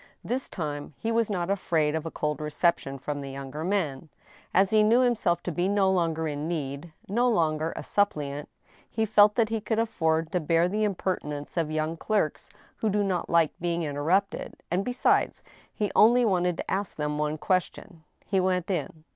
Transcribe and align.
This 0.23 0.49
time 0.49 0.95
he 0.97 1.11
was 1.11 1.29
not 1.29 1.51
afraid 1.51 1.93
of 1.93 2.07
a 2.07 2.09
cold 2.09 2.41
reception" 2.41 2.97
from 2.97 3.21
the 3.21 3.29
young 3.29 3.51
men. 3.69 4.09
As 4.51 4.71
he 4.71 4.81
knew 4.81 5.01
himself 5.01 5.43
to 5.43 5.51
be 5.51 5.69
no 5.69 5.91
longer 5.91 6.27
in 6.27 6.47
need, 6.47 6.91
no 7.07 7.29
longer 7.29 7.71
a 7.75 7.83
suppliant, 7.83 8.49
he 8.89 9.05
felt 9.05 9.35
that 9.35 9.49
he 9.49 9.61
could 9.61 9.77
afford 9.77 10.31
to 10.31 10.39
bear 10.39 10.67
the 10.67 10.83
im 10.85 10.95
pertinence 10.95 11.55
of 11.55 11.69
young 11.69 11.97
clerks 11.97 12.49
who 12.77 12.89
do 12.89 13.03
not 13.03 13.29
like 13.29 13.53
being 13.61 13.83
interrupted; 13.83 14.55
and, 14.71 14.83
besides, 14.83 15.43
he 15.71 15.91
only 15.95 16.25
wanted 16.25 16.57
to 16.57 16.71
ask 16.71 16.95
them 16.95 17.19
one 17.19 17.37
question. 17.37 18.03
He 18.25 18.39
went 18.39 18.71
in. 18.71 19.03